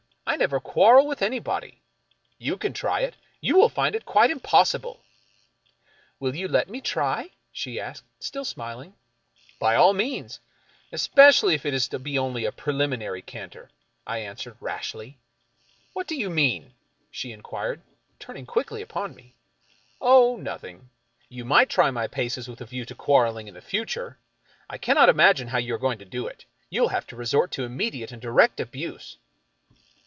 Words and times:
I 0.23 0.37
never 0.37 0.61
quarrel 0.61 1.07
with 1.07 1.21
any 1.21 1.39
body. 1.39 1.81
You 2.37 2.55
can 2.55 2.71
try 2.71 3.01
it. 3.01 3.15
You 3.41 3.57
will 3.57 3.67
find 3.67 3.95
it 3.95 4.05
quite 4.05 4.31
impossible."" 4.31 5.03
Will 6.21 6.33
you 6.37 6.47
let 6.47 6.69
me 6.69 6.79
try?" 6.79 7.31
she 7.51 7.81
asked, 7.81 8.05
still 8.17 8.45
smiling." 8.45 8.95
By 9.59 9.75
all 9.75 9.91
means— 9.91 10.39
especially 10.93 11.53
if 11.53 11.65
it 11.65 11.73
is 11.73 11.89
to 11.89 11.99
be 11.99 12.17
only 12.17 12.45
a 12.45 12.53
preliminary 12.53 13.21
canter," 13.21 13.71
I 14.07 14.19
answered, 14.19 14.55
rashly." 14.61 15.17
What 15.93 16.07
do 16.07 16.15
you 16.15 16.29
mean?" 16.29 16.75
she 17.11 17.33
inquired, 17.33 17.81
turning 18.17 18.45
quickly 18.45 18.81
upon 18.81 19.13
me." 19.13 19.35
Oh— 19.99 20.37
nothing. 20.37 20.91
You 21.27 21.43
might 21.43 21.69
try 21.69 21.91
my 21.91 22.07
paces 22.07 22.47
with 22.47 22.61
a 22.61 22.65
view 22.65 22.85
to 22.85 22.95
quarreling 22.95 23.49
in 23.49 23.53
the 23.53 23.61
future. 23.61 24.17
I 24.69 24.77
cannot 24.77 25.09
imagine 25.09 25.49
how 25.49 25.57
you 25.57 25.75
are 25.75 25.85
going 25.85 25.99
to 25.99 26.05
do 26.05 26.25
it. 26.27 26.45
You 26.69 26.83
will 26.83 26.89
have 26.89 27.05
to 27.07 27.17
resort 27.17 27.51
to 27.53 27.65
immediate 27.65 28.13
and 28.13 28.21
direct 28.21 28.61
abuse." 28.61 29.17